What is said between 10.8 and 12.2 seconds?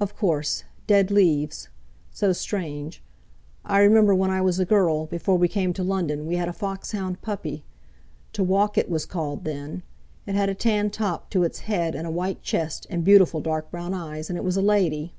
top to its head and a